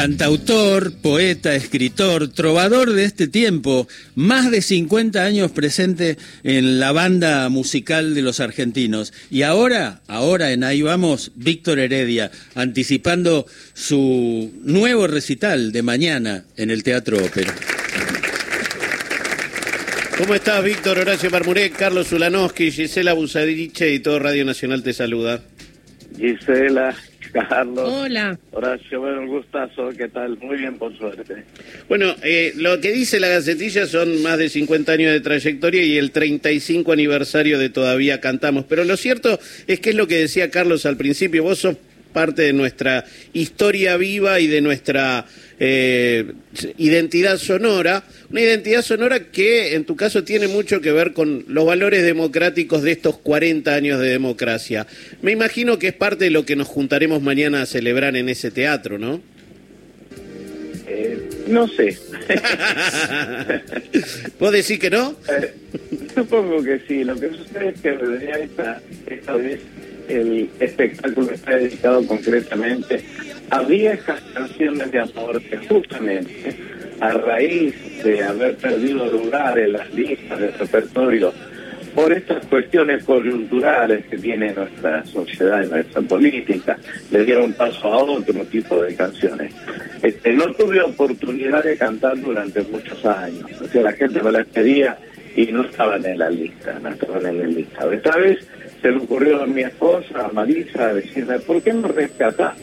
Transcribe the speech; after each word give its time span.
Cantautor, 0.00 0.94
poeta, 0.94 1.54
escritor, 1.54 2.28
trovador 2.28 2.94
de 2.94 3.04
este 3.04 3.28
tiempo, 3.28 3.86
más 4.14 4.50
de 4.50 4.62
50 4.62 5.22
años 5.22 5.50
presente 5.50 6.16
en 6.42 6.80
la 6.80 6.90
banda 6.92 7.46
musical 7.50 8.14
de 8.14 8.22
los 8.22 8.40
argentinos. 8.40 9.12
Y 9.30 9.42
ahora, 9.42 10.00
ahora 10.08 10.52
en 10.52 10.64
Ahí 10.64 10.80
vamos, 10.80 11.32
Víctor 11.34 11.78
Heredia, 11.78 12.30
anticipando 12.54 13.44
su 13.74 14.50
nuevo 14.62 15.06
recital 15.06 15.70
de 15.70 15.82
mañana 15.82 16.44
en 16.56 16.70
el 16.70 16.82
Teatro 16.82 17.22
Ópera. 17.22 17.54
¿Cómo 20.16 20.34
estás, 20.34 20.64
Víctor 20.64 20.98
Horacio 20.98 21.28
Marmurek, 21.28 21.76
Carlos 21.76 22.10
Ulanowski, 22.12 22.70
Gisela 22.70 23.12
Busadiche 23.12 23.92
y 23.92 23.98
todo 23.98 24.18
Radio 24.18 24.46
Nacional 24.46 24.82
te 24.82 24.94
saluda? 24.94 25.42
Gisela, 26.16 26.96
Carlos. 27.32 27.88
Hola. 27.88 28.38
Horacio, 28.52 29.00
bueno, 29.00 29.20
un 29.20 29.28
gustazo, 29.28 29.90
¿qué 29.96 30.08
tal? 30.08 30.38
Muy 30.38 30.58
bien, 30.58 30.76
por 30.78 30.96
suerte. 30.96 31.44
Bueno, 31.88 32.14
eh, 32.22 32.52
lo 32.56 32.80
que 32.80 32.92
dice 32.92 33.20
la 33.20 33.28
Gacetilla 33.28 33.86
son 33.86 34.22
más 34.22 34.38
de 34.38 34.48
50 34.48 34.92
años 34.92 35.12
de 35.12 35.20
trayectoria 35.20 35.82
y 35.82 35.98
el 35.98 36.10
35 36.10 36.92
aniversario 36.92 37.58
de 37.58 37.70
Todavía 37.70 38.20
Cantamos. 38.20 38.64
Pero 38.68 38.84
lo 38.84 38.96
cierto 38.96 39.38
es 39.66 39.80
que 39.80 39.90
es 39.90 39.96
lo 39.96 40.06
que 40.06 40.16
decía 40.16 40.50
Carlos 40.50 40.86
al 40.86 40.96
principio, 40.96 41.42
vos 41.42 41.58
sos 41.58 41.76
parte 42.10 42.42
de 42.42 42.52
nuestra 42.52 43.04
historia 43.32 43.96
viva 43.96 44.40
y 44.40 44.46
de 44.46 44.60
nuestra 44.60 45.26
eh, 45.58 46.32
identidad 46.78 47.36
sonora, 47.36 48.04
una 48.30 48.40
identidad 48.40 48.82
sonora 48.82 49.30
que 49.30 49.74
en 49.74 49.84
tu 49.84 49.94
caso 49.94 50.24
tiene 50.24 50.48
mucho 50.48 50.80
que 50.80 50.90
ver 50.90 51.12
con 51.12 51.44
los 51.48 51.66
valores 51.66 52.02
democráticos 52.02 52.82
de 52.82 52.92
estos 52.92 53.18
40 53.18 53.74
años 53.74 54.00
de 54.00 54.08
democracia. 54.08 54.86
Me 55.20 55.32
imagino 55.32 55.78
que 55.78 55.88
es 55.88 55.94
parte 55.94 56.24
de 56.24 56.30
lo 56.30 56.46
que 56.46 56.56
nos 56.56 56.66
juntaremos 56.66 57.22
mañana 57.22 57.62
a 57.62 57.66
celebrar 57.66 58.16
en 58.16 58.28
ese 58.28 58.50
teatro, 58.50 58.98
¿no? 58.98 59.20
Eh, 60.86 61.28
no 61.46 61.68
sé. 61.68 61.96
¿Vos 64.38 64.52
decís 64.52 64.78
que 64.78 64.90
no? 64.90 65.14
Eh, 65.28 65.52
supongo 66.14 66.62
que 66.62 66.80
sí. 66.88 67.04
Lo 67.04 67.14
que 67.14 67.28
sucede 67.28 67.68
es 67.68 67.80
que 67.80 67.98
esta, 68.42 68.80
esta 69.06 69.32
vez 69.34 69.60
el 70.08 70.50
espectáculo 70.58 71.30
está 71.32 71.56
dedicado 71.56 72.06
concretamente 72.06 73.02
a 73.50 73.62
viejas 73.62 74.20
canciones 74.34 74.90
de 74.90 75.00
amor 75.00 75.42
que 75.42 75.56
justamente 75.66 76.56
a 77.00 77.12
raíz 77.12 77.74
de 78.04 78.22
haber 78.22 78.56
perdido 78.56 79.06
lugar 79.06 79.58
en 79.58 79.72
las 79.72 79.92
listas 79.94 80.38
de 80.38 80.50
repertorio 80.52 81.32
por 81.94 82.12
estas 82.12 82.44
cuestiones 82.46 83.04
coyunturales 83.04 84.06
que 84.06 84.16
tiene 84.16 84.52
nuestra 84.52 85.04
sociedad 85.06 85.64
y 85.64 85.68
nuestra 85.68 86.00
política, 86.02 86.78
le 87.10 87.24
dieron 87.24 87.52
paso 87.52 87.92
a 87.92 87.98
otro 87.98 88.44
tipo 88.44 88.80
de 88.82 88.94
canciones. 88.94 89.52
Este, 90.02 90.32
no 90.32 90.52
tuve 90.52 90.80
oportunidad 90.80 91.64
de 91.64 91.76
cantar 91.76 92.20
durante 92.20 92.62
muchos 92.62 93.04
años, 93.04 93.50
o 93.60 93.66
sea, 93.66 93.82
la 93.82 93.92
gente 93.92 94.22
me 94.22 94.32
las 94.32 94.46
pedía 94.46 94.96
y 95.36 95.46
no 95.46 95.62
estaban 95.62 96.04
en 96.04 96.18
la 96.18 96.30
lista, 96.30 96.78
no 96.80 96.90
estaban 96.90 97.26
en 97.26 97.38
la 97.38 97.46
lista. 97.46 97.92
Esta 97.92 98.16
vez 98.16 98.46
se 98.80 98.90
le 98.90 98.98
ocurrió 98.98 99.42
a 99.42 99.46
mi 99.46 99.62
esposa, 99.62 100.26
a 100.26 100.32
Marisa, 100.32 100.94
decirme, 100.94 101.38
¿por 101.40 101.62
qué 101.62 101.72
no 101.72 101.88
rescatás 101.88 102.56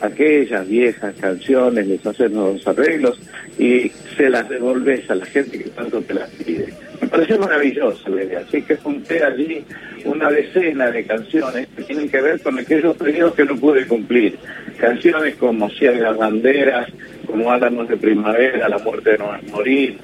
aquellas 0.00 0.66
viejas 0.66 1.14
canciones, 1.20 1.86
les 1.86 2.04
haces 2.04 2.30
nuevos 2.30 2.66
arreglos 2.66 3.20
y 3.58 3.90
se 4.16 4.30
las 4.30 4.48
devolves 4.48 5.08
a 5.10 5.14
la 5.14 5.26
gente 5.26 5.58
que 5.58 5.70
tanto 5.70 6.00
te 6.02 6.14
las 6.14 6.30
pide? 6.30 6.72
Me 7.00 7.08
pareció 7.08 7.38
maravilloso 7.38 8.08
la 8.10 8.24
idea, 8.24 8.40
así 8.40 8.62
que 8.62 8.76
junté 8.76 9.22
allí 9.24 9.64
una 10.04 10.30
decena 10.30 10.90
de 10.90 11.04
canciones 11.04 11.68
que 11.76 11.82
tienen 11.84 12.08
que 12.08 12.20
ver 12.20 12.40
con 12.40 12.58
aquellos 12.58 12.96
pedidos 12.96 13.34
que 13.34 13.44
no 13.44 13.56
pude 13.56 13.86
cumplir. 13.86 14.36
Canciones 14.78 15.36
como 15.36 15.70
Ciega 15.70 16.12
Banderas, 16.12 16.88
como 17.26 17.50
Álamos 17.50 17.88
de 17.88 17.96
Primavera, 17.96 18.68
La 18.68 18.78
muerte 18.78 19.16
no 19.18 19.34
es 19.34 19.50
morir, 19.50 19.98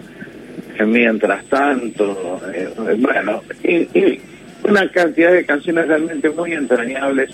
Mientras 0.85 1.45
tanto, 1.47 2.41
eh, 2.53 2.69
bueno, 2.99 3.43
y 3.65 4.21
una 4.69 4.91
cantidad 4.91 5.33
de 5.33 5.45
canciones 5.45 5.89
realmente 5.89 6.31
muy 6.31 6.53
entrañables, 6.53 7.31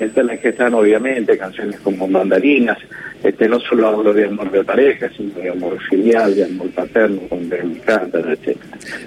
entre 0.00 0.24
las 0.24 0.40
que 0.40 0.48
están 0.48 0.74
obviamente 0.74 1.38
canciones 1.38 1.78
como 1.80 2.08
Mandarinas, 2.08 2.78
este 3.22 3.48
no 3.48 3.60
solo 3.60 3.88
hablo 3.88 4.12
de 4.12 4.26
amor 4.26 4.50
de 4.50 4.64
pareja, 4.64 5.10
sino 5.16 5.34
de 5.34 5.50
amor 5.50 5.78
filial, 5.88 6.34
de 6.34 6.44
amor 6.44 6.70
paterno, 6.70 7.22
donde 7.30 7.62
me 7.62 7.76
encantan, 7.76 8.22
etc. 8.32 8.56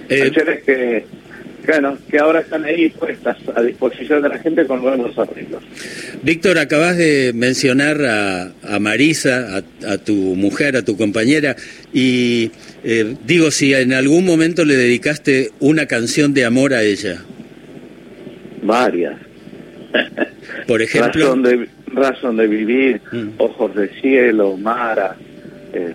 Eh, 0.10 0.20
canciones 0.22 0.64
que, 0.64 1.06
bueno, 1.68 1.98
que 2.10 2.18
ahora 2.18 2.40
están 2.40 2.64
ahí 2.64 2.90
puestas 2.90 3.38
a 3.54 3.62
disposición 3.62 4.22
de 4.24 4.30
la 4.30 4.40
gente 4.40 4.66
con 4.66 4.82
nuevos 4.82 5.18
arreglos. 5.20 5.62
Víctor, 6.24 6.58
acabas 6.58 6.98
de 6.98 7.32
mencionar 7.36 7.98
a, 8.04 8.80
Marisa, 8.80 9.64
a, 9.86 9.98
tu 9.98 10.14
mujer, 10.14 10.78
a 10.78 10.84
tu 10.84 10.98
compañera, 10.98 11.56
y 11.94 12.52
eh, 12.84 13.16
digo, 13.26 13.52
si 13.52 13.74
en 13.74 13.94
algún 13.94 14.26
momento 14.26 14.66
le 14.66 14.76
dedicaste 14.76 15.52
una 15.60 15.86
canción 15.86 16.34
de 16.34 16.46
amor 16.46 16.74
a 16.74 16.84
ella 16.84 17.24
varias. 18.68 19.16
Por 20.68 20.82
ejemplo. 20.82 21.26
Razón 21.26 21.44
de, 21.44 21.70
razón 21.88 22.38
de 22.38 22.48
vivir, 22.48 23.02
mm. 23.12 23.30
ojos 23.38 23.76
de 23.76 23.90
cielo, 24.02 24.58
Mara. 24.58 25.16
Eh, 25.74 25.94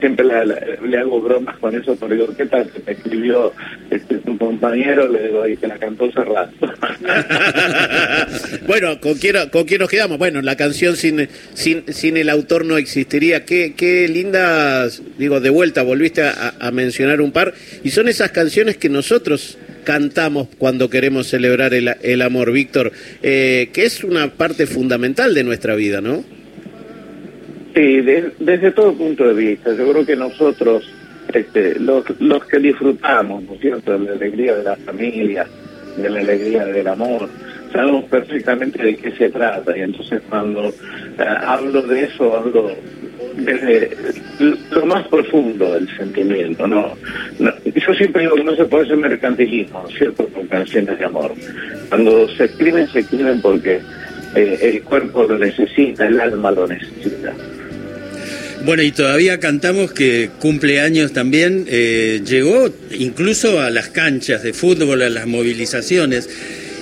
siempre 0.00 0.26
le, 0.26 0.98
hago 0.98 1.20
bromas 1.20 1.56
con 1.58 1.74
eso, 1.74 1.96
pero 1.96 2.14
digo, 2.14 2.36
¿qué 2.36 2.46
tal 2.46 2.70
que 2.70 2.80
me 2.86 2.92
escribió 2.92 3.52
este, 3.90 4.18
tu 4.18 4.38
compañero? 4.38 5.08
Le 5.08 5.26
digo, 5.26 5.46
y 5.46 5.56
que 5.56 5.66
la 5.66 5.76
cantó 5.76 6.10
cerrado. 6.12 6.50
bueno, 8.66 9.00
¿con 9.00 9.14
quién, 9.14 9.36
¿con 9.50 9.64
quién 9.64 9.80
nos 9.80 9.90
quedamos? 9.90 10.18
Bueno, 10.18 10.40
la 10.40 10.56
canción 10.56 10.96
sin, 10.96 11.28
sin, 11.54 11.92
sin 11.92 12.16
el 12.16 12.30
autor 12.30 12.64
no 12.64 12.76
existiría. 12.76 13.44
Qué, 13.44 13.74
qué 13.76 14.08
lindas, 14.08 15.02
digo, 15.18 15.40
de 15.40 15.50
vuelta, 15.50 15.82
volviste 15.82 16.22
a, 16.22 16.54
a 16.58 16.70
mencionar 16.70 17.20
un 17.20 17.32
par, 17.32 17.54
y 17.82 17.90
son 17.90 18.08
esas 18.08 18.30
canciones 18.30 18.76
que 18.76 18.88
nosotros 18.88 19.58
cantamos 19.88 20.48
cuando 20.58 20.90
queremos 20.90 21.28
celebrar 21.28 21.72
el, 21.72 21.88
el 22.02 22.20
amor, 22.20 22.52
Víctor, 22.52 22.92
eh, 23.22 23.70
que 23.72 23.86
es 23.86 24.04
una 24.04 24.28
parte 24.28 24.66
fundamental 24.66 25.32
de 25.32 25.44
nuestra 25.44 25.74
vida, 25.76 26.02
¿no? 26.02 26.22
Sí, 27.74 28.02
desde 28.38 28.70
todo 28.72 28.92
punto 28.92 29.26
de 29.26 29.32
vista. 29.32 29.72
Yo 29.72 29.90
creo 29.90 30.04
que 30.04 30.14
nosotros, 30.14 30.84
este, 31.32 31.80
los, 31.80 32.04
los 32.20 32.44
que 32.44 32.58
disfrutamos, 32.58 33.42
¿no 33.44 33.54
es 33.54 33.60
cierto?, 33.62 33.98
de 33.98 34.04
la 34.04 34.12
alegría 34.12 34.56
de 34.56 34.64
la 34.64 34.76
familia, 34.76 35.46
de 35.96 36.10
la 36.10 36.20
alegría 36.20 36.66
del 36.66 36.86
amor, 36.86 37.26
sabemos 37.72 38.04
perfectamente 38.10 38.82
de 38.82 38.94
qué 38.94 39.10
se 39.12 39.30
trata. 39.30 39.74
Y 39.74 39.80
entonces 39.80 40.20
cuando 40.28 40.68
eh, 40.68 40.74
hablo 41.46 41.80
de 41.80 42.04
eso, 42.04 42.36
hablo 42.36 42.72
desde 43.38 43.96
lo 44.38 44.86
más 44.86 45.06
profundo 45.08 45.74
del 45.74 45.88
sentimiento. 45.96 46.66
¿no? 46.66 46.94
Yo 47.38 47.94
siempre 47.94 48.22
digo 48.22 48.36
que 48.36 48.44
no 48.44 48.56
se 48.56 48.64
puede 48.64 48.84
hacer 48.84 48.96
mercantilismo, 48.96 49.84
¿cierto? 49.96 50.26
Con 50.28 50.46
canciones 50.46 50.98
de 50.98 51.04
amor. 51.04 51.32
Cuando 51.88 52.28
se 52.36 52.44
escriben, 52.44 52.88
se 52.88 53.00
escriben 53.00 53.40
porque 53.40 53.80
eh, 54.34 54.58
el 54.62 54.82
cuerpo 54.82 55.24
lo 55.24 55.38
necesita, 55.38 56.06
el 56.06 56.20
alma 56.20 56.50
lo 56.50 56.66
necesita. 56.66 57.32
Bueno, 58.64 58.82
y 58.82 58.90
todavía 58.90 59.38
cantamos 59.38 59.92
que 59.92 60.30
cumpleaños 60.40 61.12
también 61.12 61.64
eh, 61.68 62.20
llegó 62.26 62.68
incluso 62.90 63.60
a 63.60 63.70
las 63.70 63.88
canchas 63.88 64.42
de 64.42 64.52
fútbol, 64.52 65.02
a 65.02 65.08
las 65.08 65.26
movilizaciones. 65.26 66.28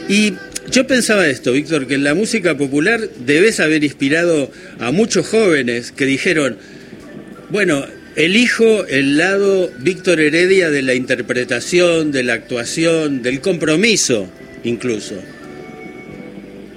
Y 0.09 0.34
yo 0.71 0.87
pensaba 0.87 1.27
esto, 1.27 1.53
Víctor, 1.53 1.87
que 1.87 1.99
la 1.99 2.15
música 2.15 2.56
popular 2.56 3.00
debes 3.19 3.61
haber 3.61 3.84
inspirado 3.84 4.50
a 4.81 4.91
muchos 4.91 5.28
jóvenes 5.28 5.93
que 5.93 6.06
dijeron, 6.06 6.56
bueno, 7.50 7.84
elijo 8.16 8.86
el 8.86 9.16
lado 9.16 9.70
Víctor 9.78 10.20
Heredia 10.20 10.70
de 10.70 10.82
la 10.82 10.94
interpretación, 10.94 12.12
de 12.12 12.22
la 12.22 12.34
actuación, 12.34 13.22
del 13.22 13.40
compromiso, 13.40 14.28
incluso. 14.64 15.14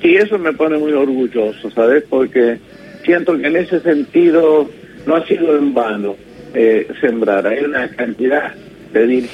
Y 0.01 0.15
eso 0.15 0.37
me 0.37 0.53
pone 0.53 0.77
muy 0.77 0.93
orgulloso, 0.93 1.69
¿sabes? 1.71 2.03
Porque 2.09 2.57
siento 3.03 3.37
que 3.37 3.47
en 3.47 3.55
ese 3.55 3.79
sentido 3.81 4.69
no 5.05 5.15
ha 5.15 5.25
sido 5.25 5.57
en 5.57 5.73
vano 5.73 6.15
eh, 6.53 6.87
sembrar. 7.01 7.47
Hay 7.47 7.63
una 7.63 7.87
cantidad 7.89 8.53
de 8.93 9.27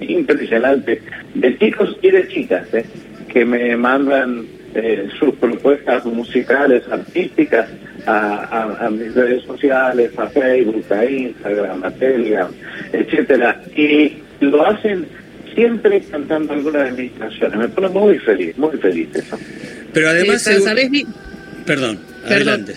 impresionante 0.00 1.00
de 1.34 1.58
chicos 1.58 1.96
y 2.02 2.10
de 2.10 2.28
chicas, 2.28 2.72
¿eh? 2.74 2.84
que 3.28 3.44
me 3.44 3.76
mandan 3.76 4.46
eh, 4.74 5.08
sus 5.18 5.34
propuestas 5.36 6.04
musicales, 6.06 6.82
artísticas, 6.90 7.68
a, 8.06 8.88
mis 8.90 9.14
redes 9.14 9.44
sociales, 9.44 10.10
a 10.16 10.26
Facebook, 10.28 10.84
a 10.90 11.04
Instagram, 11.04 11.84
a 11.84 11.90
Telegram, 11.90 12.50
etcétera, 12.92 13.62
y 13.76 14.18
lo 14.40 14.66
hacen 14.66 15.06
siempre 15.54 16.00
cantando 16.02 16.52
alguna 16.52 16.84
de 16.84 16.92
mis 16.92 17.12
canciones. 17.12 17.58
Me 17.58 17.68
pone 17.68 17.88
muy 17.88 18.18
feliz, 18.18 18.56
muy 18.56 18.76
feliz 18.78 19.08
eso. 19.14 19.38
Pero 19.92 20.08
además, 20.08 20.46
Perdón, 21.66 21.98
adelante. 22.24 22.76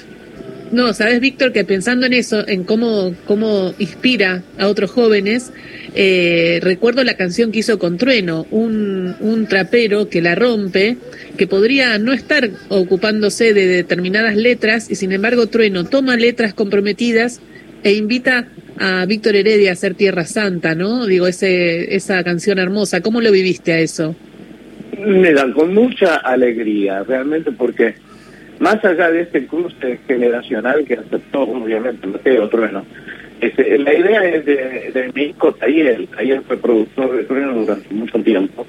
No, 0.72 0.94
sabes, 0.94 1.20
Víctor, 1.20 1.52
que 1.52 1.66
pensando 1.66 2.06
en 2.06 2.14
eso, 2.14 2.48
en 2.48 2.64
cómo, 2.64 3.14
cómo 3.26 3.74
inspira 3.78 4.42
a 4.58 4.68
otros 4.68 4.90
jóvenes, 4.90 5.52
eh, 5.96 6.60
recuerdo 6.64 7.04
la 7.04 7.18
canción 7.18 7.52
que 7.52 7.60
hizo 7.60 7.78
con 7.78 7.98
Trueno, 7.98 8.46
un, 8.52 9.16
un 9.20 9.48
trapero 9.48 10.08
que 10.08 10.22
la 10.22 10.34
rompe, 10.34 10.96
que 11.38 11.46
podría 11.46 11.98
no 11.98 12.14
estar 12.14 12.50
ocupándose 12.70 13.54
de 13.54 13.68
determinadas 13.68 14.38
letras, 14.38 14.90
y 14.90 14.96
sin 14.96 15.12
embargo 15.12 15.48
Trueno 15.48 15.84
toma 15.84 16.16
letras 16.16 16.54
comprometidas 16.54 17.42
e 17.84 17.94
invita 17.94 18.48
a 18.78 19.06
Víctor 19.06 19.36
Heredia 19.36 19.72
a 19.72 19.74
hacer 19.74 19.96
Tierra 19.96 20.24
Santa, 20.24 20.74
¿no? 20.74 21.06
Digo, 21.06 21.28
ese, 21.28 21.96
esa 21.96 22.24
canción 22.24 22.60
hermosa. 22.60 23.02
¿Cómo 23.02 23.20
lo 23.20 23.32
viviste 23.32 23.74
a 23.74 23.80
eso? 23.80 24.16
Mira, 25.06 25.52
con 25.54 25.74
mucha 25.74 26.16
alegría, 26.16 27.04
realmente, 27.04 27.52
porque 27.52 27.96
más 28.62 28.84
allá 28.86 29.10
de 29.12 29.24
este 29.24 29.48
cruce 29.48 30.00
generacional 30.08 30.86
que 30.86 30.94
aceptó, 30.94 31.42
obviamente, 31.42 32.06
Mateo 32.08 32.48
Trueno, 32.48 32.86
este, 33.42 33.76
la 33.80 33.92
idea 33.92 34.24
es 34.24 34.46
de, 34.46 34.92
de 34.94 35.12
mi 35.16 35.24
hijo 35.24 35.52
Taller, 35.54 36.06
Taller 36.16 36.42
fue 36.44 36.58
productor 36.58 37.18
de 37.18 37.24
Trueno 37.24 37.54
durante 37.54 37.92
mucho 37.92 38.22
tiempo, 38.22 38.68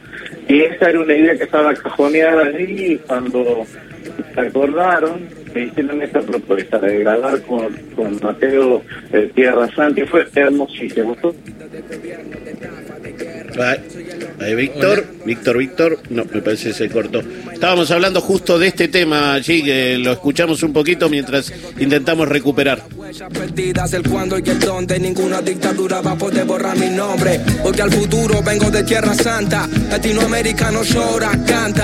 y 0.49 0.63
esa 0.63 0.89
era 0.89 1.01
una 1.01 1.15
idea 1.15 1.37
que 1.37 1.45
estaba 1.45 1.75
cajoneada 1.75 2.47
allí 2.47 2.99
cuando 3.07 3.67
se 4.35 4.41
acordaron, 4.41 5.29
me 5.55 5.65
hicieron 5.65 6.01
esta 6.01 6.23
propuesta 6.23 6.79
de 6.79 7.01
grabar 7.01 7.43
con, 7.43 7.71
con 7.95 8.19
Mateo 8.23 8.83
eh, 9.13 9.31
Tierra 9.35 9.69
Santa, 9.75 10.01
y 10.01 10.07
fue 10.07 10.27
hermosísimo. 10.35 11.15
Víctor, 14.55 15.07
Víctor, 15.25 15.59
Víctor, 15.59 15.99
no, 16.11 16.25
me 16.25 16.43
parece 16.43 16.69
que 16.69 16.75
se 16.75 16.89
cortó. 16.89 17.23
Estábamos 17.53 17.91
hablando 17.91 18.21
justo 18.21 18.59
de 18.59 18.69
este 18.69 18.89
tema 18.89 19.35
allí, 19.35 19.63
que 19.63 19.99
lo 19.99 20.13
escuchamos 20.13 20.63
un 20.63 20.73
poquito 20.73 21.09
mientras 21.09 21.53
intentamos 21.79 22.29
recuperar. 22.29 22.83
perdidas, 23.33 23.93
el 23.93 24.03
cuándo 24.09 24.39
y 24.39 24.49
el 24.49 24.59
dónde, 24.59 24.99
ninguna 24.99 25.41
dictadura 25.41 26.01
va 26.01 26.13
a 26.13 26.19
poder 26.19 26.45
borrar 26.45 26.77
mi 26.77 26.89
nombre. 26.89 27.41
Porque 27.63 27.83
al 27.83 27.91
futuro 27.91 28.43
vengo 28.43 28.71
de 28.71 28.83
Tierra 28.83 29.15
Santa, 29.15 29.69
latinoamericano 29.91 30.83
llora, 30.83 31.31
canta. 31.47 31.82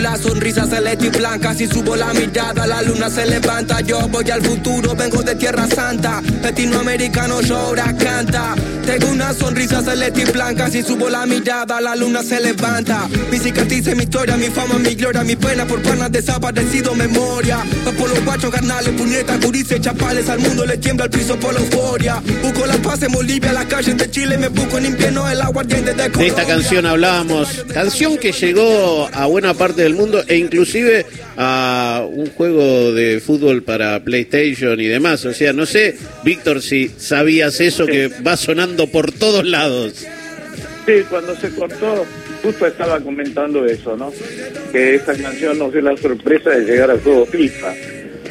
La 0.00 0.16
sonrisa 0.16 0.66
celeste 0.66 1.06
y 1.06 1.08
blanca, 1.10 1.54
si 1.54 1.66
subo 1.66 1.94
la 1.94 2.14
mirada, 2.14 2.66
la 2.66 2.80
luna 2.80 3.10
se 3.10 3.26
levanta. 3.26 3.82
Yo 3.82 4.08
voy 4.08 4.30
al 4.30 4.40
futuro, 4.40 4.94
vengo 4.96 5.22
de 5.22 5.34
Tierra 5.34 5.66
Santa, 5.66 6.22
latinoamericano 6.42 7.42
llora, 7.42 7.94
canta. 7.98 8.54
Tengo 8.86 9.08
una 9.08 9.34
sonrisa 9.34 9.82
celeste 9.82 10.22
y 10.22 10.32
blanca, 10.32 10.70
si 10.70 10.82
subo 10.82 11.10
la 11.10 11.26
mirada, 11.26 11.82
la 11.82 11.94
luna 11.96 12.22
se 12.22 12.40
levanta. 12.40 13.08
Mi 13.30 13.38
cicatriz, 13.38 13.94
mi 13.94 14.04
historia, 14.04 14.38
mi 14.38 14.46
fama, 14.46 14.78
mi 14.78 14.94
gloria, 14.94 15.22
mi 15.22 15.36
pena 15.36 15.66
por 15.66 15.82
panas 15.82 16.10
desaparecido, 16.10 16.94
memoria. 16.94 17.58
Va 17.86 17.92
por 17.92 18.08
los 18.08 18.24
guachos, 18.24 18.50
carnales, 18.50 18.94
puñetas, 18.94 19.38
curices, 19.44 19.82
chapales, 19.82 20.30
al 20.30 20.38
mundo 20.38 20.64
le 20.64 20.78
tiembla 20.78 21.04
el 21.04 21.10
piso 21.10 21.38
por 21.38 21.52
la 21.52 21.60
euforia. 21.60 22.22
Busco 22.42 22.66
la 22.66 22.76
paz 22.78 23.02
en 23.02 23.12
Bolivia, 23.12 23.52
la 23.52 23.68
calle 23.68 23.92
de 23.92 24.10
Chile, 24.10 24.38
me 24.38 24.48
busco 24.48 24.78
en 24.78 24.86
invierno 24.86 25.28
el 25.28 25.42
aguardiente 25.42 25.92
de 25.92 26.08
De 26.08 26.26
esta 26.26 26.46
canción 26.46 26.86
hablábamos, 26.86 27.64
canción 27.72 28.16
que 28.16 28.32
llegó 28.32 29.10
a 29.12 29.26
buena 29.26 29.52
parte 29.52 29.82
del 29.82 29.89
mundo 29.94 30.22
e 30.26 30.36
inclusive 30.36 31.06
a 31.36 32.06
un 32.10 32.26
juego 32.30 32.92
de 32.92 33.20
fútbol 33.20 33.62
para 33.62 34.02
PlayStation 34.02 34.80
y 34.80 34.86
demás. 34.86 35.24
O 35.24 35.32
sea, 35.32 35.52
no 35.52 35.66
sé, 35.66 35.96
Víctor, 36.24 36.62
si 36.62 36.90
sabías 36.96 37.60
eso 37.60 37.86
que 37.86 38.08
va 38.08 38.36
sonando 38.36 38.86
por 38.86 39.12
todos 39.12 39.46
lados. 39.46 40.06
Sí, 40.86 40.92
cuando 41.08 41.36
se 41.36 41.50
cortó, 41.50 42.06
justo 42.42 42.66
estaba 42.66 42.98
comentando 43.00 43.64
eso, 43.66 43.96
¿no? 43.96 44.12
Que 44.72 44.96
esta 44.96 45.14
canción 45.14 45.58
nos 45.58 45.72
dio 45.72 45.82
la 45.82 45.96
sorpresa 45.96 46.50
de 46.50 46.64
llegar 46.64 46.90
al 46.90 47.00
juego 47.00 47.26
FIFA. 47.26 47.74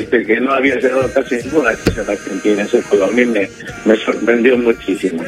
Que 0.07 0.39
no 0.39 0.53
había 0.53 0.75
llegado 0.75 1.11
casi 1.13 1.35
ninguna 1.35 1.73
canción 1.73 2.09
argentina 2.09 2.63
ese 2.63 2.81
juego. 2.83 3.05
A 3.05 3.11
mí 3.11 3.25
me, 3.25 3.95
sorprendió 3.97 4.57
muchísimo. 4.57 5.23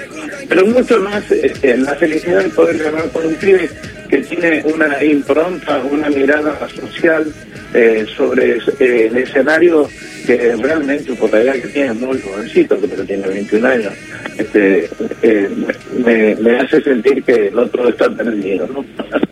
Pero 0.48 0.66
mucho 0.66 1.00
más 1.02 1.30
este, 1.32 1.78
la 1.78 1.96
felicidad 1.96 2.44
de 2.44 2.50
poder 2.50 2.78
grabar 2.78 3.10
con 3.10 3.26
un 3.26 3.36
pibe 3.36 3.70
que 4.10 4.18
tiene 4.20 4.64
una 4.66 5.04
impronta, 5.04 5.82
una 5.84 6.10
mirada 6.10 6.58
social 6.70 7.32
eh, 7.74 8.06
sobre 8.16 8.58
eh, 8.80 9.08
el 9.08 9.18
escenario 9.18 9.90
que 10.26 10.56
realmente 10.56 11.14
por 11.14 11.32
la 11.32 11.42
edad 11.42 11.54
que 11.54 11.68
tiene 11.70 11.92
es 11.92 11.96
muy 11.96 12.22
jovencito, 12.22 12.78
pero 12.78 13.04
tiene 13.04 13.28
21 13.28 13.68
años, 13.68 13.94
este, 14.38 14.90
eh, 15.22 15.50
me, 16.06 16.36
me 16.36 16.60
hace 16.60 16.82
sentir 16.82 17.24
que 17.24 17.48
el 17.48 17.58
otro 17.58 17.90
está 17.90 18.10
perdido, 18.10 18.68
¿no? 18.68 18.86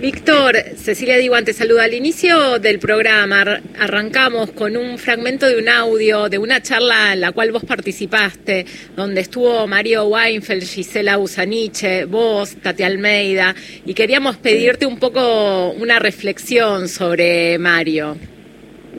Víctor, 0.00 0.56
Cecilia 0.76 1.18
Diwan 1.18 1.44
te 1.44 1.52
saluda. 1.52 1.84
Al 1.84 1.92
inicio 1.92 2.58
del 2.58 2.78
programa 2.78 3.42
ar- 3.42 3.60
arrancamos 3.78 4.50
con 4.52 4.74
un 4.76 4.96
fragmento 4.96 5.46
de 5.46 5.58
un 5.58 5.68
audio 5.68 6.30
de 6.30 6.38
una 6.38 6.62
charla 6.62 7.12
en 7.12 7.20
la 7.20 7.32
cual 7.32 7.52
vos 7.52 7.64
participaste, 7.64 8.64
donde 8.96 9.20
estuvo 9.20 9.66
Mario 9.66 10.06
Weinfeld, 10.06 10.62
Gisela 10.62 11.18
Busaniche, 11.18 12.06
vos, 12.06 12.56
Tati 12.56 12.82
Almeida, 12.82 13.54
y 13.84 13.92
queríamos 13.92 14.36
pedirte 14.38 14.86
un 14.86 14.98
poco 14.98 15.70
una 15.72 15.98
reflexión 15.98 16.88
sobre 16.88 17.58
Mario. 17.58 18.16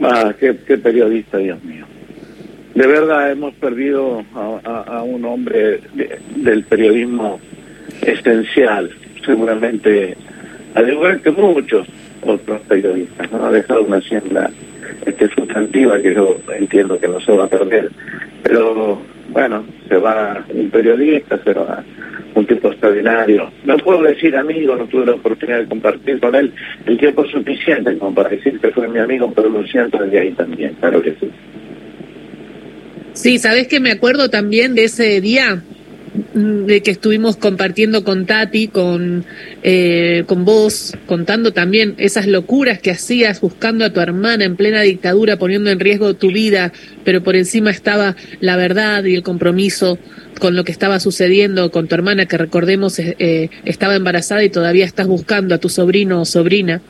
Ah, 0.04 0.33
qué, 0.39 0.54
periodista, 0.54 1.39
Dios 1.39 1.63
mío. 1.63 1.86
De 2.75 2.86
verdad 2.88 3.31
hemos 3.31 3.56
perdido 3.56 4.24
a, 4.36 5.01
un 5.04 5.25
hombre 5.25 5.81
de- 5.95 6.19
del 6.36 6.63
periodismo 6.63 7.39
esencial, 8.04 8.92
seguramente, 9.25 10.15
al 10.75 10.89
igual 10.89 11.21
que 11.21 11.31
muchos 11.31 11.88
otros 12.21 12.62
periodistas, 12.62 13.31
¿no? 13.31 13.45
Ha 13.45 13.51
dejado 13.51 13.83
una 13.83 13.97
hacienda 13.97 14.50
este, 15.06 15.29
sustantiva 15.29 16.00
que 16.01 16.13
yo 16.13 16.38
entiendo 16.57 17.00
que 17.00 17.07
no 17.07 17.19
se 17.19 17.31
va 17.35 17.45
a 17.45 17.50
perder. 17.50 17.89
Pero, 18.44 19.01
bueno, 19.29 19.65
se 19.88 19.97
va 19.97 20.44
un 20.50 20.69
periodista, 20.69 21.39
se 21.44 21.53
va 21.53 21.83
un 22.35 22.45
tipo 22.45 22.69
extraordinario. 22.69 23.51
No 23.65 23.77
puedo 23.77 24.03
decir 24.03 24.35
amigo, 24.35 24.75
no 24.75 24.85
tuve 24.85 25.06
la 25.07 25.13
oportunidad 25.13 25.59
de 25.59 25.68
compartir 25.68 26.19
con 26.19 26.35
él 26.35 26.53
el 26.85 26.97
tiempo 26.97 27.25
suficiente 27.25 27.97
como 27.97 28.13
para 28.13 28.29
decir 28.29 28.59
que 28.59 28.69
fue 28.71 28.88
mi 28.88 29.00
amigo, 29.00 29.31
pero 29.35 29.50
lo 29.50 29.65
siento 29.68 29.97
desde 29.97 30.19
ahí 30.19 30.31
también, 30.31 30.73
claro 30.79 31.01
que 31.01 31.12
sí. 31.19 31.29
Sí, 33.13 33.38
sabes 33.38 33.68
que 33.68 33.79
me 33.79 33.91
acuerdo 33.91 34.29
también 34.29 34.73
de 34.73 34.85
ese 34.85 35.19
día 35.19 35.62
de 36.34 36.81
que 36.81 36.92
estuvimos 36.92 37.38
compartiendo 37.38 38.04
con 38.04 38.25
Tati, 38.25 38.68
con, 38.68 39.25
eh, 39.63 40.24
con 40.28 40.44
vos, 40.44 40.94
contando 41.06 41.54
también 41.54 41.96
esas 41.98 42.28
locuras 42.28 42.80
que 42.80 42.92
hacías 42.92 43.40
buscando 43.40 43.86
a 43.86 43.92
tu 43.92 44.02
hermana 44.02 44.44
en 44.44 44.56
plena 44.56 44.81
dictadura, 44.81 45.38
poniendo 45.38 45.69
en 45.69 45.80
riesgo 45.80 46.13
tu 46.13 46.31
vida, 46.31 46.74
pero 47.06 47.24
por 47.24 47.36
encima 47.36 47.72
estaba 47.72 48.16
la 48.42 48.58
verdad 48.58 49.04
y 49.06 49.16
el 49.16 49.24
compromiso 49.24 49.98
con 50.42 50.56
lo 50.56 50.63
que 50.63 50.72
estaba 50.72 51.00
sucediendo 51.00 51.72
con 51.72 51.88
tu 51.88 51.96
hermana, 51.96 52.25
que 52.25 52.38
recordemos 52.38 52.98
eh, 53.00 53.16
eh, 53.19 53.50
estaba 53.64 53.96
embarazada 53.96 54.44
y 54.44 54.50
todavía 54.50 54.86
estás 54.86 55.07
buscando 55.07 55.54
a 55.54 55.60
tu 55.60 55.69
sobrino 55.69 56.22
o 56.22 56.25
sobrina. 56.25 56.81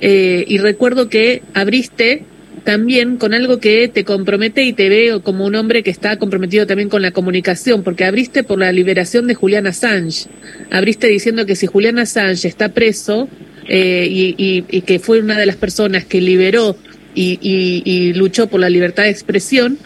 Eh, 0.00 0.44
y 0.48 0.58
recuerdo 0.58 1.08
que 1.08 1.42
abriste 1.52 2.24
también 2.64 3.16
con 3.18 3.34
algo 3.34 3.60
que 3.60 3.88
te 3.88 4.04
compromete 4.04 4.64
y 4.64 4.72
te 4.72 4.88
veo 4.88 5.22
como 5.22 5.44
un 5.44 5.54
hombre 5.54 5.82
que 5.82 5.90
está 5.90 6.16
comprometido 6.18 6.66
también 6.66 6.88
con 6.88 7.02
la 7.02 7.10
comunicación, 7.10 7.82
porque 7.82 8.04
abriste 8.04 8.42
por 8.42 8.58
la 8.58 8.72
liberación 8.72 9.26
de 9.26 9.34
Julian 9.34 9.66
Assange. 9.66 10.28
Abriste 10.70 11.06
diciendo 11.08 11.44
que 11.46 11.56
si 11.56 11.66
Julian 11.66 11.98
Assange 11.98 12.48
está 12.48 12.70
preso 12.70 13.28
eh, 13.68 14.06
y, 14.10 14.34
y- 14.38 14.64
y 14.70 14.80
que 14.82 14.98
fue 14.98 15.20
una 15.20 15.38
de 15.38 15.46
las 15.46 15.56
personas 15.56 16.04
que 16.04 16.20
liberó 16.20 16.76
y, 17.14 17.38
y- 17.40 18.12
luchó 18.14 18.48
por 18.48 18.60
la 18.60 18.68
libertad 18.70 19.04
de 19.04 19.10
expresión, 19.10 19.78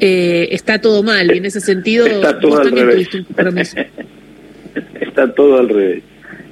eh, 0.00 0.48
está 0.50 0.80
todo 0.80 1.02
mal. 1.02 1.32
Y 1.34 1.38
en 1.38 1.44
ese 1.46 1.60
sentido, 1.60 2.06
Está 2.06 2.38
todo 2.40 2.58
al 2.60 2.70
revés. 2.72 3.08
Está 5.00 5.32
todo 5.34 5.58
al 5.60 5.68
revés. 5.68 6.02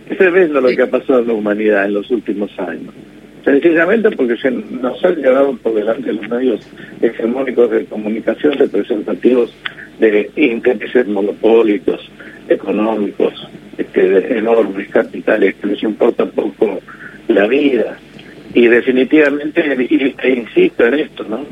Ese 0.09 0.43
es 0.45 0.51
lo 0.51 0.65
que 0.69 0.83
ha 0.83 0.91
pasado 0.91 1.21
en 1.21 1.27
la 1.29 1.33
humanidad 1.35 1.85
en 1.87 1.95
los 1.95 2.11
últimos 2.11 2.51
años. 2.59 2.95
Sencillamente 3.45 4.11
porque 4.13 4.37
se 4.37 4.51
nos 4.51 5.05
han 5.05 5.17
llevado 5.17 5.57
por 5.57 5.75
delante 5.75 6.13
los 6.13 6.29
medios 6.29 6.61
hegemónicos 7.01 7.71
de 7.71 7.85
comunicación 7.87 8.53
representativos 8.53 9.53
de 9.99 10.31
intereses 10.37 11.09
monopólicos, 11.09 12.09
económicos, 12.49 13.49
este, 13.79 14.09
de 14.09 14.39
enormes 14.39 14.89
capitales 14.89 15.55
que 15.57 15.67
les 15.67 15.83
importa 15.83 16.25
poco 16.27 16.81
la 17.29 17.47
vida. 17.47 17.99
Y 18.55 18.67
definitivamente, 18.67 19.61
e 19.63 20.31
insisto 20.31 20.87
en 20.87 20.95
esto, 20.95 21.25
¿no? 21.25 21.45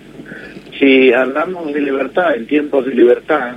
Si 0.78 1.12
hablamos 1.12 1.73
de 1.73 1.80
libertad 1.80 2.37
en 2.37 2.47
tiempos 2.47 2.87
de 2.87 2.94
libertad, 2.94 3.56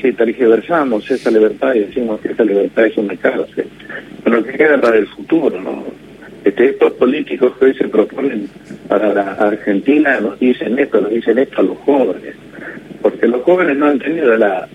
si 0.00 0.12
tergiversamos 0.12 1.08
esa 1.10 1.30
libertad 1.30 1.74
y 1.74 1.80
decimos 1.80 2.20
que 2.20 2.32
esa 2.32 2.44
libertad 2.44 2.86
es 2.86 2.96
una 2.96 3.16
cárcel, 3.16 3.66
pero 4.24 4.44
que 4.44 4.52
queda 4.52 4.80
para 4.80 4.98
el 4.98 5.06
futuro, 5.06 5.60
¿no? 5.60 6.01
Este, 6.44 6.70
estos 6.70 6.92
políticos 6.94 7.52
que 7.58 7.66
hoy 7.66 7.74
se 7.74 7.88
proponen 7.88 8.48
para 8.88 9.12
la 9.14 9.32
Argentina 9.32 10.18
nos 10.20 10.38
dicen 10.40 10.78
esto, 10.78 11.00
nos 11.00 11.10
dicen 11.10 11.38
esto 11.38 11.60
a 11.60 11.64
los 11.64 11.78
jóvenes, 11.78 12.34
porque 13.00 13.28
los 13.28 13.42
jóvenes 13.42 13.76
no 13.76 13.86
han 13.86 13.98
tenido 14.00 14.36
la, 14.36 14.68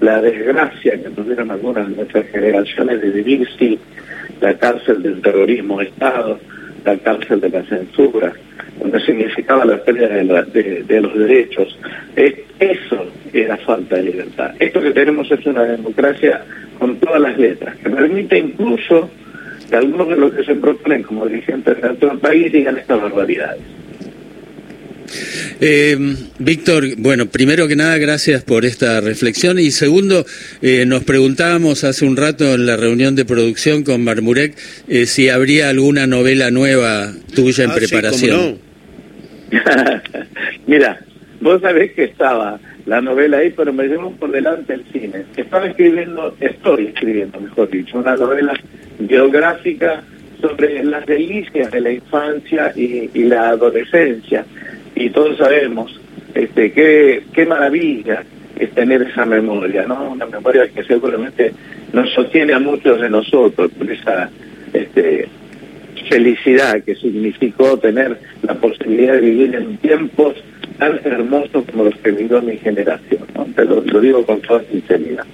la 0.00 0.20
desgracia 0.20 0.92
que 1.00 1.10
tuvieron 1.10 1.50
algunas 1.50 1.88
de 1.88 1.96
nuestras 1.96 2.26
generaciones 2.26 3.00
de 3.00 3.10
vivir, 3.10 3.46
sí, 3.58 3.78
la 4.40 4.54
cárcel 4.58 5.02
del 5.02 5.20
terrorismo 5.22 5.78
de 5.78 5.84
Estado, 5.86 6.40
la 6.84 6.96
cárcel 6.98 7.40
de 7.40 7.48
la 7.50 7.62
censura, 7.64 8.32
donde 8.80 8.98
significaba 9.00 9.64
la 9.64 9.76
pérdida 9.84 10.08
de, 10.08 10.24
la- 10.24 10.42
de- 10.42 11.00
los 11.00 11.16
derechos. 11.16 11.78
Es- 12.16 12.34
eso 12.58 13.06
era 13.32 13.56
falta 13.58 13.96
de 13.96 14.02
libertad. 14.02 14.52
Esto 14.58 14.80
que 14.80 14.90
tenemos 14.90 15.30
es 15.30 15.46
una 15.46 15.62
democracia 15.62 16.42
con 16.80 16.96
todas 16.96 17.20
las 17.20 17.38
letras, 17.38 17.76
que 17.76 17.90
permite 17.90 18.38
incluso 18.38 19.08
que 19.72 19.78
algunos 19.78 20.06
de 20.10 20.16
los 20.16 20.34
que 20.34 20.44
se 20.44 20.54
proponen 20.54 21.02
como 21.02 21.26
dirigentes 21.26 21.80
de 21.80 21.94
todo 21.94 22.12
el 22.12 22.18
país 22.18 22.52
digan 22.52 22.76
estas 22.76 23.00
barbaridades. 23.00 23.62
Eh, 25.60 25.96
Víctor, 26.38 26.84
bueno, 26.98 27.26
primero 27.26 27.66
que 27.68 27.76
nada, 27.76 27.96
gracias 27.96 28.42
por 28.44 28.66
esta 28.66 29.00
reflexión. 29.00 29.58
Y 29.58 29.70
segundo, 29.70 30.26
eh, 30.60 30.84
nos 30.86 31.04
preguntábamos 31.04 31.84
hace 31.84 32.04
un 32.04 32.16
rato 32.18 32.52
en 32.54 32.66
la 32.66 32.76
reunión 32.76 33.14
de 33.16 33.24
producción 33.24 33.82
con 33.82 34.04
Marmurek 34.04 34.54
eh, 34.88 35.06
si 35.06 35.30
habría 35.30 35.70
alguna 35.70 36.06
novela 36.06 36.50
nueva 36.50 37.12
tuya 37.34 37.64
en 37.64 37.70
Ah, 37.70 37.74
sí, 37.74 37.80
preparación. 37.80 38.36
cómo 38.36 38.58
no. 39.52 39.62
Mira, 40.66 41.00
vos 41.40 41.62
sabés 41.62 41.92
que 41.92 42.04
estaba 42.04 42.60
la 42.86 43.00
novela 43.00 43.38
ahí, 43.38 43.52
pero 43.56 43.72
me 43.72 43.86
llevó 43.86 44.10
por 44.12 44.30
delante 44.30 44.74
el 44.74 44.84
cine. 44.92 45.24
Estaba 45.36 45.66
escribiendo, 45.66 46.34
estoy 46.40 46.86
escribiendo, 46.86 47.40
mejor 47.40 47.70
dicho, 47.70 47.98
una 47.98 48.16
novela 48.16 48.54
biográfica 48.98 50.02
sobre 50.40 50.82
las 50.84 51.06
delicias 51.06 51.70
de 51.70 51.80
la 51.80 51.92
infancia 51.92 52.72
y, 52.74 53.10
y 53.14 53.24
la 53.24 53.50
adolescencia. 53.50 54.44
Y 54.94 55.10
todos 55.10 55.38
sabemos 55.38 56.00
este, 56.34 56.72
qué, 56.72 57.22
qué 57.32 57.46
maravilla 57.46 58.24
es 58.58 58.70
tener 58.72 59.02
esa 59.02 59.24
memoria, 59.24 59.84
¿no? 59.86 60.12
Una 60.12 60.26
memoria 60.26 60.68
que 60.68 60.84
seguramente 60.84 61.52
nos 61.92 62.10
sostiene 62.12 62.52
a 62.54 62.58
muchos 62.58 63.00
de 63.00 63.10
nosotros 63.10 63.70
por 63.72 63.90
esa 63.90 64.30
este, 64.72 65.28
felicidad 66.08 66.82
que 66.82 66.94
significó 66.94 67.78
tener 67.78 68.18
la 68.42 68.54
posibilidad 68.54 69.14
de 69.14 69.20
vivir 69.20 69.54
en 69.54 69.76
tiempos 69.78 70.34
tan 70.82 71.00
hermosos 71.04 71.64
como 71.70 71.84
los 71.84 71.94
que 71.98 72.10
vivió 72.10 72.42
mi 72.42 72.56
generación. 72.56 73.22
¿no? 73.36 73.44
Te 73.54 73.64
lo, 73.64 73.82
lo 73.82 74.00
digo 74.00 74.26
con 74.26 74.40
toda 74.40 74.64
sinceridad. 74.64 75.24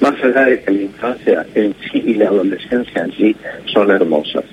Más 0.00 0.14
allá 0.24 0.46
de 0.46 0.60
que 0.62 0.70
la 0.70 0.82
infancia 0.82 1.46
en 1.54 1.74
sí 1.74 2.02
y 2.06 2.14
la 2.14 2.28
adolescencia 2.28 3.04
en 3.04 3.12
sí 3.12 3.36
son 3.66 3.90
hermosas. 3.90 4.44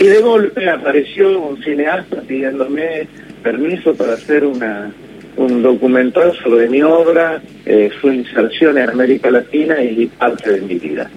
Y 0.00 0.04
de 0.04 0.20
golpe 0.20 0.68
apareció 0.68 1.40
un 1.40 1.62
cineasta 1.62 2.22
pidiéndome 2.22 3.06
permiso 3.44 3.94
para 3.94 4.14
hacer 4.14 4.44
una 4.44 4.90
un 5.36 5.62
documental 5.62 6.36
sobre 6.42 6.68
mi 6.68 6.82
obra, 6.82 7.40
eh, 7.64 7.88
su 8.00 8.12
inserción 8.12 8.76
en 8.76 8.90
América 8.90 9.30
Latina 9.30 9.80
y 9.82 10.06
parte 10.06 10.54
de 10.54 10.60
mi 10.60 10.74
vida. 10.74 11.08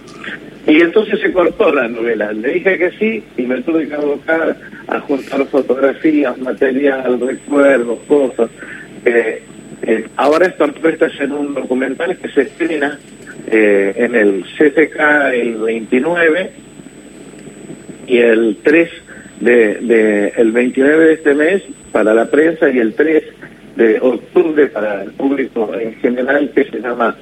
Y 0.67 0.81
entonces 0.81 1.19
se 1.19 1.33
cortó 1.33 1.73
la 1.73 1.87
novela. 1.87 2.31
Le 2.31 2.53
dije 2.53 2.77
que 2.77 2.91
sí 2.91 3.23
y 3.37 3.41
me 3.41 3.61
tuve 3.63 3.87
que 3.87 3.95
abocar 3.95 4.55
a 4.87 4.99
juntar 4.99 5.45
fotografías, 5.47 6.37
material, 6.37 7.19
recuerdos, 7.19 7.99
cosas. 8.07 8.49
Eh, 9.05 9.41
eh, 9.83 10.05
ahora 10.15 10.47
están 10.47 10.73
puestas 10.73 11.11
en 11.19 11.31
un 11.31 11.53
documental 11.53 12.17
que 12.17 12.29
se 12.29 12.41
estrena 12.43 12.99
eh, 13.47 13.93
en 13.97 14.15
el 14.15 14.43
CCK 14.57 14.99
el 15.33 15.55
29 15.57 16.51
y 18.07 18.17
el 18.17 18.57
3 18.63 18.89
de, 19.41 19.55
de- 19.81 20.33
el 20.37 20.51
29 20.51 21.05
de 21.05 21.13
este 21.13 21.33
mes 21.33 21.61
para 21.91 22.13
la 22.13 22.29
prensa 22.29 22.69
y 22.69 22.79
el 22.79 22.93
3 22.93 23.23
de 23.75 23.99
octubre 23.99 24.67
para 24.67 25.03
el 25.03 25.11
público 25.11 25.71
en 25.79 25.95
general 25.95 26.51
que 26.55 26.63
se 26.65 26.79
llama 26.79 27.15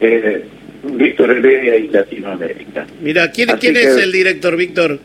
eh, 0.00 0.44
Víctor 0.84 1.30
Heredia 1.30 1.76
y 1.76 1.88
Latinoamérica. 1.88 2.86
Mira, 3.00 3.30
¿quién, 3.30 3.48
quién 3.58 3.74
que- 3.74 3.82
es 3.82 3.96
el 3.96 4.12
director, 4.12 4.56
Víctor? 4.56 4.98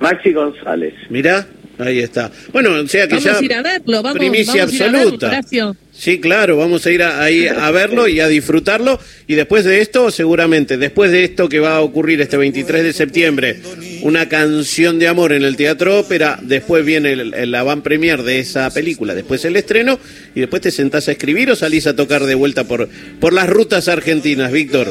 Maxi 0.00 0.32
González. 0.32 0.94
Mira, 1.10 1.46
ahí 1.78 2.00
está. 2.00 2.30
Bueno, 2.52 2.72
o 2.72 2.86
sea 2.88 3.06
que 3.06 3.14
Vamos 3.14 3.24
ya 3.24 3.38
a 3.38 3.42
ir 3.44 3.54
a 3.54 3.62
verlo, 3.62 4.02
vamos, 4.02 4.18
primicia 4.18 4.64
vamos 4.66 4.80
a 4.80 4.84
a 4.84 4.86
verlo, 4.86 4.98
absoluta. 5.00 5.26
Horacio. 5.28 5.76
Sí, 5.92 6.18
claro, 6.18 6.56
vamos 6.56 6.86
a 6.86 6.90
ir 6.90 7.02
a- 7.02 7.22
ahí 7.22 7.46
a 7.46 7.70
verlo 7.70 8.08
y 8.08 8.20
a 8.20 8.28
disfrutarlo. 8.28 8.98
Y 9.26 9.34
después 9.34 9.64
de 9.66 9.82
esto, 9.82 10.10
seguramente, 10.10 10.78
después 10.78 11.10
de 11.12 11.24
esto 11.24 11.48
que 11.50 11.60
va 11.60 11.76
a 11.76 11.80
ocurrir 11.82 12.20
este 12.22 12.38
23 12.38 12.82
de 12.82 12.92
septiembre, 12.94 13.60
una 14.00 14.26
canción 14.26 14.98
de 14.98 15.08
amor 15.08 15.32
en 15.32 15.42
el 15.44 15.56
Teatro 15.56 15.98
Ópera, 15.98 16.38
después 16.40 16.86
viene 16.86 17.12
el, 17.12 17.34
el 17.34 17.54
avant 17.54 17.84
premier 17.84 18.22
de 18.22 18.38
esa 18.38 18.70
película, 18.72 19.14
después 19.14 19.44
el 19.44 19.56
estreno, 19.56 19.98
y 20.34 20.40
después 20.40 20.62
te 20.62 20.70
sentás 20.70 21.08
a 21.08 21.12
escribir 21.12 21.50
o 21.50 21.56
salís 21.56 21.86
a 21.86 21.94
tocar 21.94 22.24
de 22.24 22.34
vuelta 22.34 22.64
por, 22.64 22.88
por 23.20 23.34
las 23.34 23.50
rutas 23.50 23.88
argentinas, 23.88 24.50
Víctor. 24.50 24.90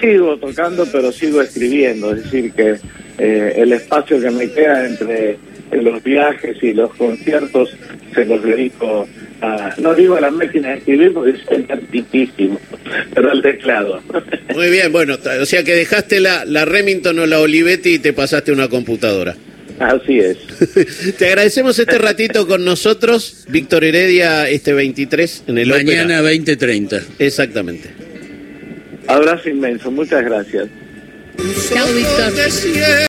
Sigo 0.00 0.36
tocando, 0.38 0.86
pero 0.90 1.12
sigo 1.12 1.42
escribiendo. 1.42 2.12
Es 2.12 2.24
decir, 2.24 2.52
que 2.52 2.76
eh, 3.18 3.54
el 3.56 3.72
espacio 3.72 4.20
que 4.20 4.30
me 4.30 4.50
queda 4.50 4.86
entre 4.86 5.30
eh, 5.32 5.36
los 5.82 6.02
viajes 6.02 6.56
y 6.62 6.72
los 6.72 6.94
conciertos 6.94 7.70
se 8.14 8.24
los 8.24 8.42
dedico 8.42 9.08
a, 9.40 9.74
no 9.78 9.94
digo 9.94 10.16
a 10.16 10.20
la 10.20 10.30
máquina 10.30 10.70
de 10.70 10.78
escribir 10.78 11.12
porque 11.12 11.30
es 11.30 11.70
antiquísimo, 11.70 12.60
pero 13.14 13.30
al 13.30 13.42
teclado. 13.42 14.00
Muy 14.54 14.70
bien, 14.70 14.92
bueno, 14.92 15.16
o 15.40 15.46
sea 15.46 15.62
que 15.62 15.74
dejaste 15.74 16.20
la, 16.20 16.44
la 16.44 16.64
Remington 16.64 17.18
o 17.18 17.26
la 17.26 17.40
Olivetti 17.40 17.94
y 17.94 17.98
te 17.98 18.12
pasaste 18.12 18.52
una 18.52 18.68
computadora. 18.68 19.36
Así 19.78 20.18
es. 20.18 20.38
Te 21.18 21.26
agradecemos 21.26 21.78
este 21.78 21.98
ratito 21.98 22.48
con 22.48 22.64
nosotros, 22.64 23.44
Víctor 23.48 23.84
Heredia, 23.84 24.48
este 24.48 24.72
23 24.72 25.44
en 25.46 25.58
el 25.58 25.68
Mañana 25.68 26.20
Ópera. 26.20 26.56
20.30. 26.56 27.02
Exactamente. 27.20 28.07
Abrazo 29.08 29.48
inmenso, 29.48 29.90
muchas 29.90 30.22
gracias. 30.22 30.68